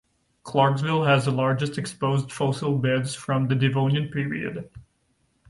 Clarksville 0.43 1.03
has 1.03 1.25
the 1.25 1.31
largest 1.31 1.77
exposed 1.77 2.31
fossil 2.31 2.75
beds 2.79 3.13
from 3.13 3.47
the 3.49 3.53
Devonian 3.55 4.07
period. 4.09 4.67